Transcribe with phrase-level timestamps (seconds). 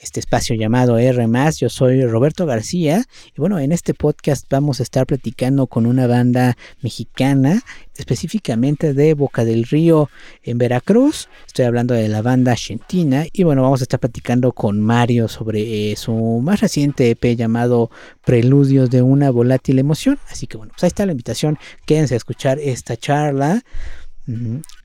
[0.00, 1.26] este espacio llamado R.
[1.56, 3.04] Yo soy Roberto García
[3.36, 7.62] y bueno, en este podcast vamos a estar platicando con una banda mexicana,
[7.96, 10.08] específicamente de Boca del Río
[10.44, 11.28] en Veracruz.
[11.46, 15.92] Estoy hablando de la banda Argentina y bueno, vamos a estar platicando con Mario sobre
[15.92, 17.90] eh, su más reciente EP llamado
[18.24, 20.18] Preludios de una volátil emoción.
[20.30, 21.58] Así que bueno, pues ahí está la invitación.
[21.86, 23.64] Quédense a escuchar esta charla.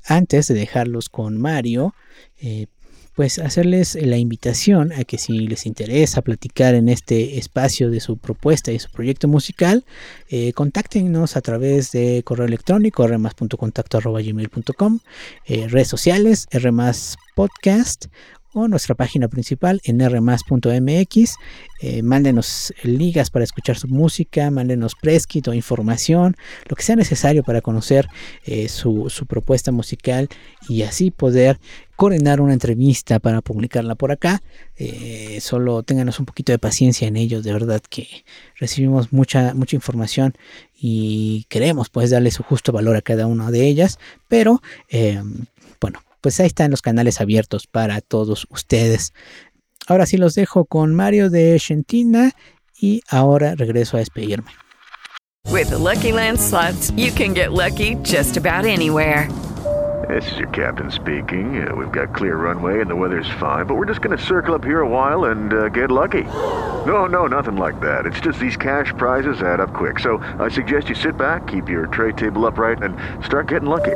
[0.06, 1.94] Antes de dejarlos con Mario,
[2.38, 2.68] eh,
[3.16, 8.18] pues hacerles la invitación a que si les interesa platicar en este espacio de su
[8.18, 9.86] propuesta y su proyecto musical,
[10.30, 15.00] eh, contáctenos a través de correo electrónico rmas.contacto.gmail.com,
[15.46, 18.06] eh, redes sociales, rmaspodcast
[18.54, 21.36] o nuestra página principal en rmas.mx.
[21.82, 26.38] Eh, mándenos ligas para escuchar su música, mándenos preskit información,
[26.70, 28.08] lo que sea necesario para conocer
[28.46, 30.30] eh, su, propuesta musical
[30.70, 31.60] y así poder
[31.96, 34.42] coordinar una entrevista para publicarla por acá.
[34.78, 38.08] Eh, solo ténganos un poquito de paciencia en ello, de verdad que
[38.58, 40.34] recibimos mucha, mucha información
[40.80, 44.62] y queremos pues darle su justo valor a cada una de ellas, pero
[45.82, 49.14] bueno, pues ahí están los canales abiertos para todos ustedes.
[49.88, 52.32] Ahora sí los dejo con Mario de Argentina
[52.80, 54.52] y ahora regreso a despedirme.
[55.52, 59.28] With the Lucky Land slots, you can get lucky just about anywhere.
[60.08, 61.68] This is your captain speaking.
[61.68, 64.56] Uh, we've got clear runway and the weather's fine, but we're just going to circle
[64.56, 66.24] up here a while and uh, get lucky.
[66.86, 68.06] No, no, nothing like that.
[68.06, 70.00] It's just these cash prizes add up quick.
[70.00, 72.96] So I suggest you sit back, keep your tray table upright, and
[73.26, 73.96] start getting lucky.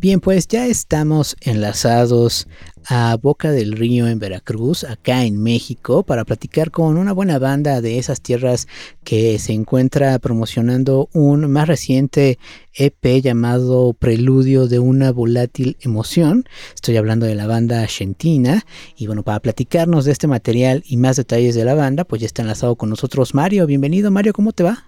[0.00, 2.48] Bien, pues ya estamos enlazados
[2.88, 7.82] a Boca del Río en Veracruz, acá en México, para platicar con una buena banda
[7.82, 8.66] de esas tierras
[9.04, 12.38] que se encuentra promocionando un más reciente
[12.72, 16.44] EP llamado Preludio de una volátil emoción.
[16.74, 18.62] Estoy hablando de la banda argentina
[18.96, 22.26] y bueno, para platicarnos de este material y más detalles de la banda, pues ya
[22.26, 23.66] está enlazado con nosotros Mario.
[23.66, 24.78] Bienvenido Mario, ¿cómo te va?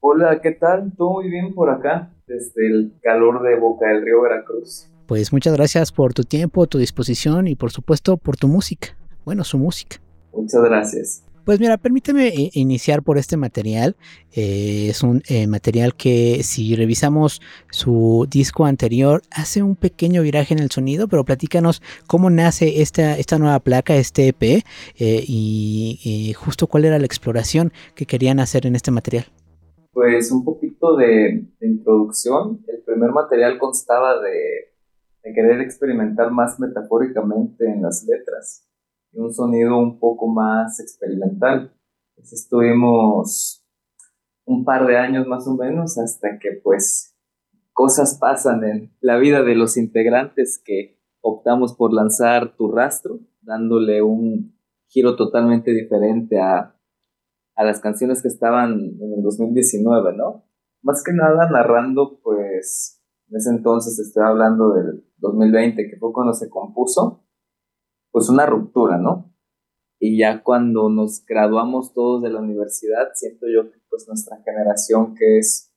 [0.00, 0.92] Hola, ¿qué tal?
[0.96, 4.88] Todo muy bien por acá, desde el calor de Boca del Río Veracruz.
[5.06, 8.96] Pues muchas gracias por tu tiempo, tu disposición y por supuesto por tu música.
[9.24, 10.00] Bueno, su música.
[10.32, 11.22] Muchas gracias.
[11.44, 13.94] Pues mira, permíteme eh, iniciar por este material.
[14.32, 17.40] Eh, es un eh, material que si revisamos
[17.70, 23.16] su disco anterior hace un pequeño viraje en el sonido, pero platícanos cómo nace esta,
[23.16, 24.64] esta nueva placa, este EP,
[24.98, 29.26] y justo cuál era la exploración que querían hacer en este material.
[29.96, 32.62] Pues un poquito de, introducción.
[32.66, 34.74] El primer material constaba de,
[35.24, 38.68] de querer experimentar más metafóricamente en las letras
[39.10, 41.72] y un sonido un poco más experimental.
[42.14, 43.64] Pues estuvimos
[44.44, 47.16] un par de años más o menos hasta que pues
[47.72, 54.02] cosas pasan en la vida de los integrantes que optamos por lanzar Tu Rastro, dándole
[54.02, 54.58] un
[54.88, 56.75] giro totalmente diferente a,
[57.56, 60.44] a las canciones que estaban en el 2019, ¿no?
[60.82, 66.32] Más que nada narrando pues en ese entonces estoy hablando del 2020 que fue cuando
[66.32, 67.24] se compuso
[68.12, 69.34] pues una ruptura, ¿no?
[69.98, 75.14] Y ya cuando nos graduamos todos de la universidad, siento yo que pues nuestra generación
[75.14, 75.72] que es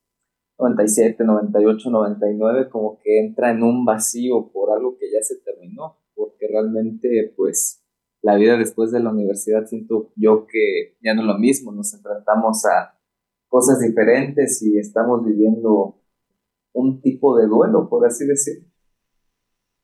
[0.59, 5.97] 97, 98, 99, como que entra en un vacío por algo que ya se terminó,
[6.13, 7.81] porque realmente pues
[8.21, 11.93] la vida después de la universidad siento yo que ya no es lo mismo, nos
[11.93, 12.97] enfrentamos a
[13.47, 16.01] cosas diferentes y estamos viviendo
[16.73, 18.67] un tipo de duelo, por así decirlo.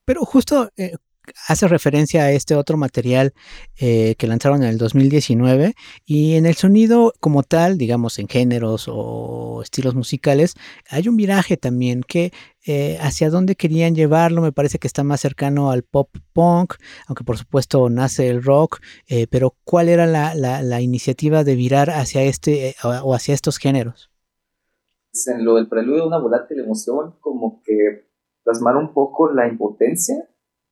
[0.06, 0.94] Pero justo eh,
[1.48, 3.34] hace referencia a este otro material
[3.80, 5.74] eh, que lanzaron en el 2019
[6.06, 10.56] y en el sonido como tal, digamos en géneros o estilos musicales,
[10.90, 12.32] hay un viraje también que
[12.66, 16.76] eh, hacia dónde querían llevarlo, me parece que está más cercano al pop punk,
[17.08, 21.56] aunque por supuesto nace el rock, eh, pero ¿cuál era la, la, la, iniciativa de
[21.56, 24.10] virar hacia este o hacia estos géneros?
[25.12, 28.10] Pues en lo del preludio de una volátil emoción, como que
[28.44, 30.16] plasmar un poco la impotencia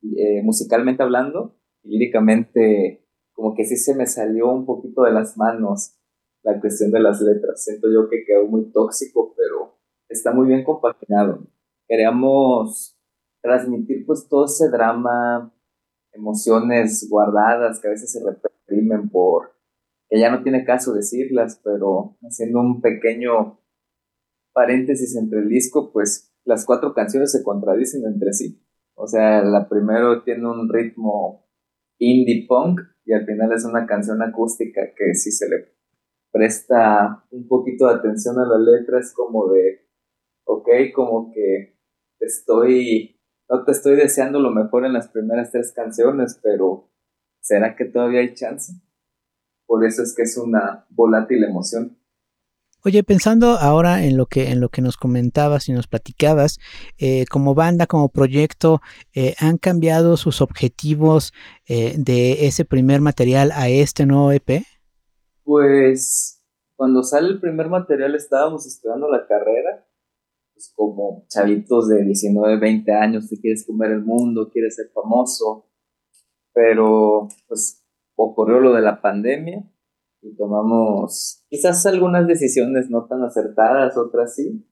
[0.03, 5.37] eh, musicalmente hablando, y líricamente como que sí se me salió un poquito de las
[5.37, 5.97] manos
[6.43, 7.63] la cuestión de las letras.
[7.63, 9.77] Siento yo que quedó muy tóxico, pero
[10.09, 11.47] está muy bien compaginado.
[11.87, 12.97] Queríamos
[13.41, 15.53] transmitir pues todo ese drama,
[16.13, 19.53] emociones guardadas que a veces se reprimen por
[20.09, 23.59] que ya no tiene caso decirlas, pero haciendo un pequeño
[24.53, 28.61] paréntesis entre el disco, pues las cuatro canciones se contradicen entre sí.
[28.95, 31.47] O sea, la primero tiene un ritmo
[31.97, 35.73] indie punk y al final es una canción acústica que si se le
[36.31, 39.87] presta un poquito de atención a la letra es como de,
[40.45, 41.77] ok, como que
[42.19, 43.19] estoy,
[43.49, 46.89] no te estoy deseando lo mejor en las primeras tres canciones, pero
[47.39, 48.73] ¿será que todavía hay chance?
[49.65, 51.97] Por eso es que es una volátil emoción.
[52.85, 56.59] Oye, pensando ahora en lo que, en lo que nos comentabas y nos platicabas,
[56.97, 58.81] eh, como banda, como proyecto,
[59.15, 61.31] eh, ¿han cambiado sus objetivos
[61.65, 64.63] eh, de ese primer material a este nuevo EP?
[65.45, 66.43] Pues
[66.75, 69.87] cuando sale el primer material estábamos estudiando la carrera,
[70.53, 75.69] pues como chavitos de 19, 20 años, te quieres comer el mundo, quieres ser famoso,
[76.51, 77.81] pero pues
[78.15, 79.63] ocurrió lo de la pandemia
[80.23, 84.65] y tomamos quizás algunas decisiones no tan acertadas, otras sí,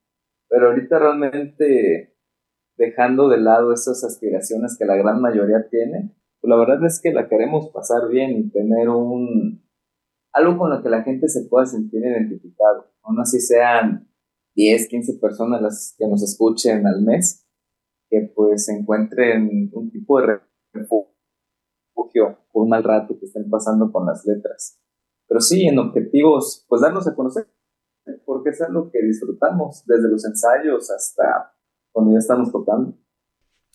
[0.49, 2.15] pero ahorita realmente
[2.77, 7.13] dejando de lado esas aspiraciones que la gran mayoría tiene, pues la verdad es que
[7.13, 9.61] la queremos pasar bien y tener un
[10.33, 14.09] algo con lo que la gente se pueda sentir identificado, aún así sean
[14.55, 17.45] 10, 15 personas las que nos escuchen al mes,
[18.09, 20.39] que pues encuentren un tipo de
[20.73, 21.11] refugio
[22.51, 24.79] por un mal rato que estén pasando con las letras.
[25.31, 27.47] Pero sí, en objetivos, pues darnos a conocer,
[28.25, 31.53] porque es algo que disfrutamos, desde los ensayos hasta
[31.93, 32.97] cuando ya estamos tocando.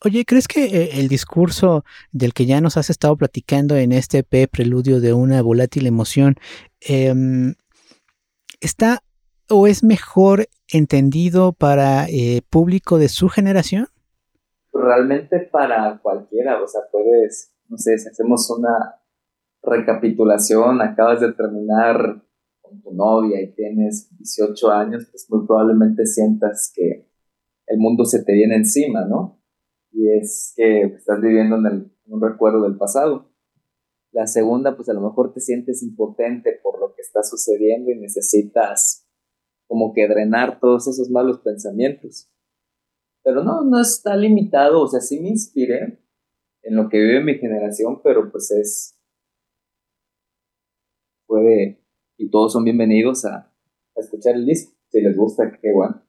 [0.05, 1.83] Oye, ¿crees que eh, el discurso
[2.13, 6.35] del que ya nos has estado platicando en este preludio de una volátil emoción
[6.87, 7.15] eh,
[8.61, 9.01] está
[9.49, 13.87] o es mejor entendido para eh, público de su generación?
[14.75, 19.01] Realmente para cualquiera, o sea, puedes, no sé, si hacemos una
[19.67, 22.23] recapitulación, acabas de terminar
[22.61, 27.09] con tu novia y tienes 18 años, pues muy probablemente sientas que
[27.67, 29.41] el mundo se te viene encima, ¿no?
[29.93, 33.31] Y es que estás viviendo en, el, en un recuerdo del pasado.
[34.13, 37.99] La segunda, pues a lo mejor te sientes impotente por lo que está sucediendo y
[37.99, 39.07] necesitas
[39.67, 42.31] como que drenar todos esos malos pensamientos.
[43.23, 45.99] Pero no, no está limitado, o sea, sí me inspiré
[46.63, 48.96] en lo que vive mi generación, pero pues es
[51.27, 51.81] puede,
[52.17, 53.53] y todos son bienvenidos a,
[53.97, 54.75] escuchar el disco.
[54.91, 56.03] Si les gusta, qué bueno.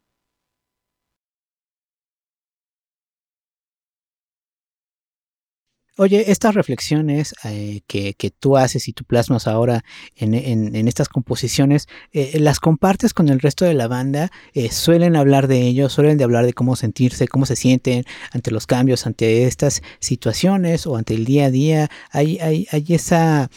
[5.99, 9.83] Oye, estas reflexiones eh, que, que, tú haces y tú plasmas ahora
[10.15, 14.29] en, en, en estas composiciones, eh, ¿las compartes con el resto de la banda?
[14.53, 15.89] Eh, ¿Suelen hablar de ello?
[15.89, 20.85] ¿Suelen de hablar de cómo sentirse, cómo se sienten ante los cambios, ante estas situaciones
[20.85, 21.89] o ante el día a día?
[22.11, 23.49] ¿Hay, hay, hay esa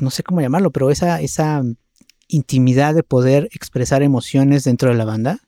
[0.00, 1.62] no sé cómo llamarlo, pero esa, esa
[2.28, 5.38] intimidad de poder expresar emociones dentro de la banda?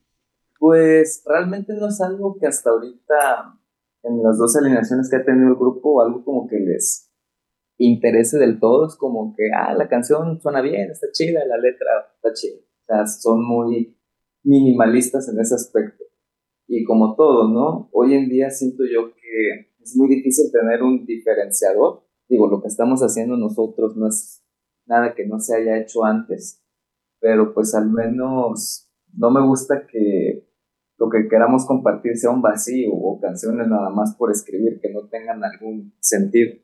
[0.59, 3.59] Pues realmente no es algo que hasta ahorita,
[4.03, 7.11] en las dos alineaciones que ha tenido el grupo, algo como que les
[7.79, 8.87] interese del todo.
[8.87, 12.59] Es como que, ah, la canción suena bien, está chida, la letra está chida.
[12.59, 13.97] O sea, son muy
[14.43, 16.05] minimalistas en ese aspecto.
[16.67, 17.89] Y como todo, ¿no?
[17.93, 22.03] Hoy en día siento yo que es muy difícil tener un diferenciador.
[22.29, 24.45] Digo, lo que estamos haciendo nosotros no es
[24.87, 26.63] nada que no se haya hecho antes,
[27.21, 30.49] pero pues al menos no me gusta que
[30.99, 35.09] lo que queramos compartir sea un vacío o canciones nada más por escribir que no
[35.09, 36.55] tengan algún sentido.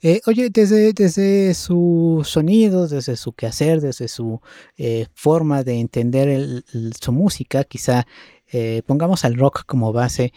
[0.00, 4.40] Eh, oye, desde, desde su sonido, desde su quehacer, desde su
[4.76, 6.62] eh, forma de entender
[7.00, 8.06] su música, quizá
[8.52, 10.32] eh, pongamos al rock como base,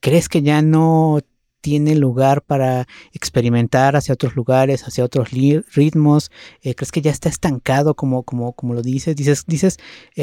[0.00, 1.18] ¿crees que ya no
[1.62, 6.30] tiene lugar para experimentar hacia otros lugares, hacia otros ritmos?
[6.60, 9.16] ¿Crees que ya está estancado como, como, como lo dices?
[9.16, 9.78] Dices, dices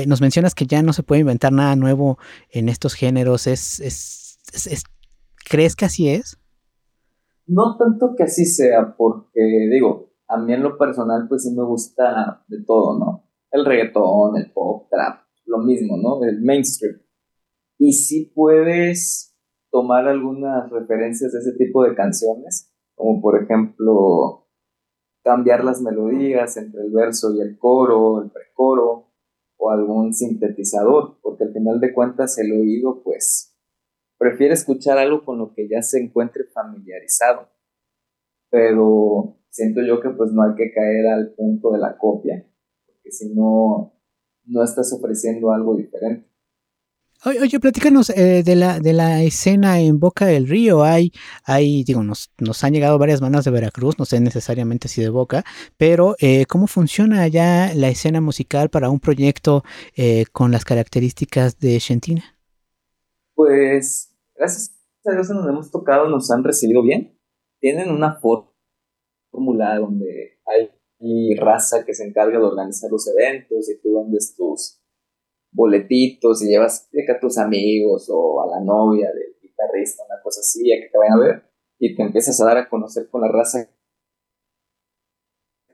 [0.05, 2.19] nos mencionas que ya no se puede inventar nada nuevo
[2.51, 3.47] en estos géneros.
[3.47, 4.83] ¿Es, es,
[5.49, 6.37] crees que así es?
[7.47, 9.41] No tanto que así sea, porque
[9.71, 13.23] digo, a mí en lo personal pues sí me gusta de todo, ¿no?
[13.51, 16.23] El reggaetón, el pop, trap, lo mismo, ¿no?
[16.23, 17.01] El mainstream.
[17.79, 19.28] Y si puedes
[19.71, 24.47] tomar algunas referencias de ese tipo de canciones, como por ejemplo
[25.23, 29.09] cambiar las melodías entre el verso y el coro, el precoro,
[29.57, 33.55] o algún sintetizador, porque al final de cuentas el oído pues
[34.17, 37.49] prefiere escuchar algo con lo que ya se encuentre familiarizado.
[38.49, 42.45] Pero siento yo que pues no hay que caer al punto de la copia,
[42.85, 43.93] porque si no,
[44.45, 46.28] no estás ofreciendo algo diferente.
[47.25, 50.83] Oye, platícanos eh, de, la, de la escena en Boca del Río.
[50.83, 51.11] Hay,
[51.43, 55.09] hay digo, nos, nos han llegado varias bandas de Veracruz, no sé necesariamente si de
[55.09, 55.43] Boca,
[55.75, 59.63] pero eh, ¿cómo funciona allá la escena musical para un proyecto
[59.97, 62.23] eh, con las características de Argentina?
[63.35, 64.71] Pues, gracias
[65.05, 67.19] a Dios donde hemos tocado nos han recibido bien.
[67.59, 74.01] Tienen una fórmula donde hay raza que se encarga de organizar los eventos y tú
[74.01, 74.78] vendes tus
[75.51, 80.71] boletitos y llevas a tus amigos o a la novia del guitarrista, una cosa así,
[80.71, 81.43] a que te vayan a ver
[81.79, 83.69] y te empiezas a dar a conocer con la raza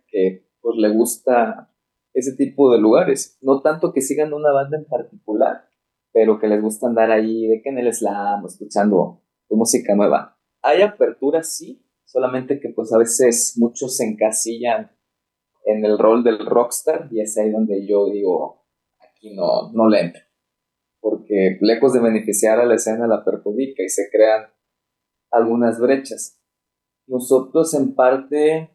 [0.07, 1.71] que pues le gusta
[2.13, 3.37] ese tipo de lugares.
[3.41, 5.67] No tanto que sigan una banda en particular,
[6.13, 9.21] pero que les gusta andar ahí de que en el slam, escuchando
[9.55, 10.37] música nueva.
[10.61, 14.91] Hay apertura, sí, solamente que pues a veces muchos se encasillan
[15.65, 18.64] en el rol del rockstar y es ahí donde yo digo,
[19.33, 20.21] no, no le entra.
[20.99, 24.45] Porque lejos de beneficiar a la escena la perjudica y se crean
[25.31, 26.39] algunas brechas.
[27.07, 28.71] Nosotros en parte,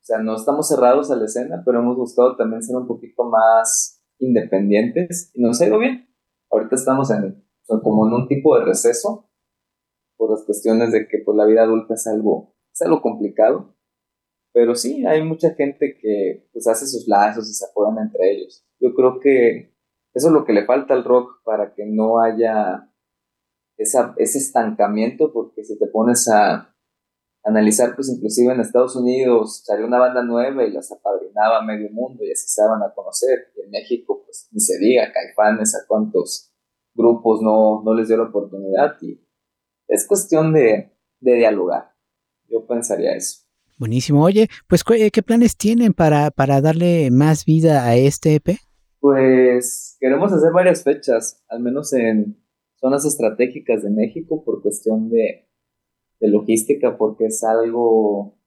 [0.00, 3.24] o sea, no estamos cerrados a la escena, pero hemos buscado también ser un poquito
[3.24, 6.08] más independientes y nos ha ido bien.
[6.50, 7.44] Ahorita estamos en,
[7.82, 9.30] como en un tipo de receso
[10.16, 13.74] por las cuestiones de que pues, la vida adulta es algo, es algo complicado.
[14.52, 18.66] Pero sí, hay mucha gente que pues hace sus lazos y se apoyan entre ellos.
[18.80, 19.71] Yo creo que
[20.14, 22.88] eso es lo que le falta al rock para que no haya
[23.76, 26.74] ese estancamiento, porque si te pones a
[27.44, 32.22] analizar, pues inclusive en Estados Unidos salió una banda nueva y las apadrinaba medio mundo
[32.24, 33.52] y así se daban a conocer.
[33.56, 36.52] Y en México, pues ni se diga, Caifanes, a cuántos
[36.94, 38.96] grupos no, no les dio la oportunidad.
[39.00, 39.20] Y
[39.88, 41.92] es cuestión de, de dialogar.
[42.48, 43.42] Yo pensaría eso.
[43.78, 44.22] Buenísimo.
[44.22, 48.58] Oye, pues ¿qué planes tienen para, para darle más vida a este EP?
[49.02, 52.40] Pues queremos hacer varias fechas, al menos en
[52.76, 55.48] zonas estratégicas de México por cuestión de,
[56.20, 58.38] logística, porque es algo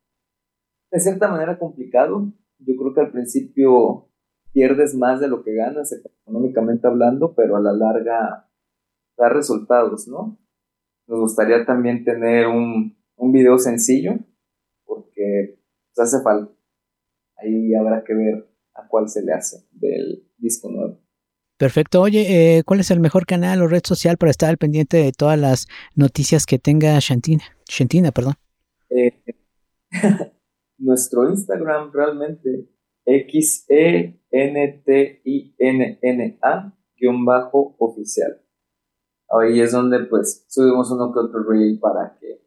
[0.92, 2.32] de cierta manera complicado.
[2.60, 4.08] Yo creo que al principio
[4.54, 8.50] pierdes más de lo que ganas económicamente hablando, pero a la larga
[9.18, 10.40] da resultados, ¿no?
[11.06, 14.20] Nos gustaría también tener un, un video sencillo,
[14.86, 15.60] porque
[15.94, 16.54] pues, hace falta.
[17.36, 21.00] Ahí habrá que ver a cuál se le hace del disco nuevo.
[21.58, 22.02] Perfecto.
[22.02, 25.14] Oye, eh, ¿cuál es el mejor canal o red social para estar al pendiente de
[25.14, 27.44] todas las noticias que tenga Shantina?
[27.70, 28.34] Shantina, perdón.
[28.90, 29.24] Eh,
[30.78, 32.70] nuestro Instagram realmente,
[33.06, 34.18] X-E-N-T-I-N-N-A,
[36.98, 38.42] guion bajo oficial.
[39.30, 42.46] Ahí es donde pues subimos uno que otro reel para que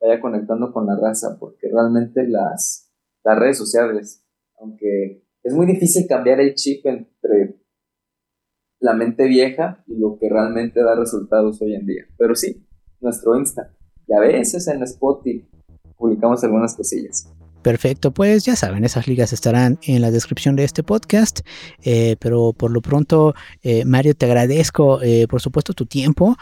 [0.00, 2.92] vaya conectando con la raza, porque realmente las,
[3.24, 4.26] las redes sociales,
[4.58, 7.60] aunque es muy difícil cambiar el chip entre
[8.80, 12.04] la mente vieja y lo que realmente da resultados hoy en día.
[12.16, 12.66] Pero sí,
[13.00, 13.74] nuestro Insta.
[14.06, 15.48] Y a veces en Spotify
[15.96, 17.28] publicamos algunas cosillas.
[17.62, 21.40] Perfecto, pues ya saben, esas ligas estarán en la descripción de este podcast,
[21.84, 26.36] eh, pero por lo pronto, eh, Mario, te agradezco, eh, por supuesto, tu tiempo,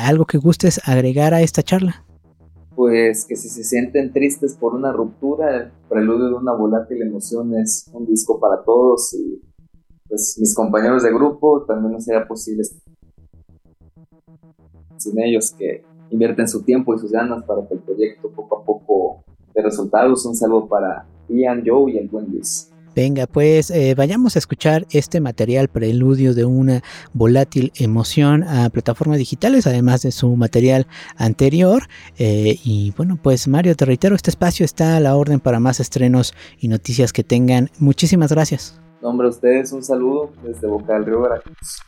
[0.00, 2.04] algo que gustes agregar a esta charla.
[2.76, 7.54] Pues que si se sienten tristes por una ruptura, el preludio de una volátil emoción
[7.54, 9.40] es un disco para todos y
[10.08, 12.62] pues mis compañeros de grupo también no sería posible
[14.98, 18.64] sin ellos que invierten su tiempo y sus ganas para que el proyecto poco a
[18.64, 20.24] poco de resultados.
[20.26, 22.73] Un saludo para Ian, Joe y el buen Luis.
[22.94, 26.82] Venga, pues eh, vayamos a escuchar este material preludio de una
[27.12, 30.86] volátil emoción a plataformas digitales, además de su material
[31.16, 31.82] anterior.
[32.18, 35.80] Eh, y bueno, pues Mario, te reitero, este espacio está a la orden para más
[35.80, 37.70] estrenos y noticias que tengan.
[37.78, 38.80] Muchísimas gracias.
[39.02, 41.82] Nombre a ustedes, un saludo desde Boca del Río Veracruz.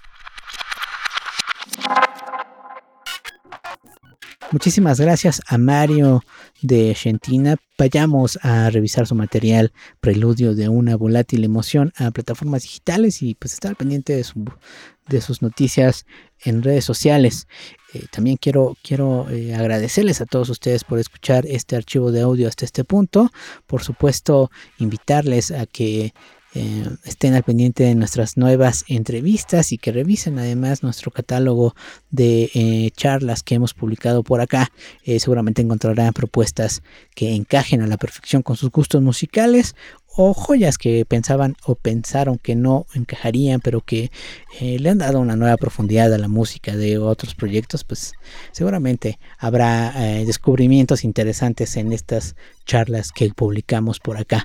[4.53, 6.23] Muchísimas gracias a Mario
[6.63, 7.57] de Argentina.
[7.77, 13.55] Vayamos a revisar su material Preludio de una volátil emoción a plataformas digitales y pues
[13.55, 16.07] estar pendiente de, sus noticias
[16.45, 17.49] en redes sociales.
[17.93, 22.47] Eh, también quiero, quiero eh, agradecerles a todos ustedes por escuchar este archivo de audio
[22.47, 23.33] hasta este punto.
[23.67, 26.15] Por supuesto, invitarles a que
[26.59, 31.75] eh, estén al pendiente de nuestras nuevas entrevistas y que revisen además nuestro catálogo
[32.11, 34.71] de eh, charlas que hemos publicado por acá.
[35.05, 36.83] Eh, seguramente encontrarán propuestas
[37.15, 39.75] que encajen a la perfección con sus gustos musicales
[40.17, 44.11] o joyas que pensaban o pensaron que no encajarían, pero que
[44.59, 48.13] le han dado una nueva profundidad a la música de otros proyectos, pues
[48.51, 49.93] seguramente habrá
[50.25, 52.35] descubrimientos interesantes en estas
[52.65, 54.43] charlas que publicamos por acá.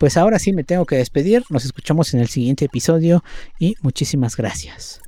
[0.00, 1.44] Pues ahora sí me tengo que despedir.
[1.50, 3.22] Nos escuchamos en el siguiente episodio
[3.58, 5.02] y muchísimas gracias.